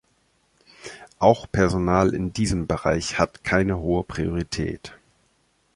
Auch 1.19 1.45
Personal 1.51 2.15
in 2.15 2.33
diesem 2.33 2.65
Bereich 2.65 3.19
hat 3.19 3.43
keine 3.43 3.77
hohe 3.77 4.03
Priorität. 4.03 4.95